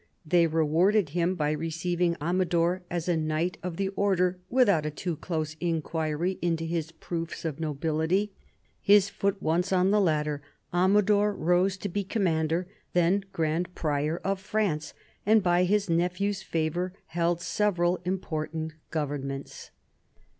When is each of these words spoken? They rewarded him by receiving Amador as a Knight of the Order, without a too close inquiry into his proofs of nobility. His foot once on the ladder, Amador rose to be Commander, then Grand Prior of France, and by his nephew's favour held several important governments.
They 0.25 0.47
rewarded 0.47 1.09
him 1.09 1.35
by 1.35 1.51
receiving 1.51 2.17
Amador 2.19 2.81
as 2.89 3.07
a 3.07 3.15
Knight 3.15 3.59
of 3.61 3.77
the 3.77 3.89
Order, 3.89 4.39
without 4.49 4.83
a 4.83 4.89
too 4.89 5.15
close 5.15 5.55
inquiry 5.59 6.39
into 6.41 6.63
his 6.63 6.91
proofs 6.91 7.45
of 7.45 7.59
nobility. 7.59 8.31
His 8.81 9.09
foot 9.09 9.39
once 9.43 9.71
on 9.71 9.91
the 9.91 10.01
ladder, 10.01 10.41
Amador 10.73 11.35
rose 11.35 11.77
to 11.77 11.87
be 11.87 12.03
Commander, 12.03 12.65
then 12.93 13.25
Grand 13.31 13.75
Prior 13.75 14.17
of 14.23 14.39
France, 14.39 14.95
and 15.23 15.43
by 15.43 15.65
his 15.65 15.87
nephew's 15.87 16.41
favour 16.41 16.93
held 17.09 17.39
several 17.39 17.97
important 18.03 18.73
governments. 18.89 19.69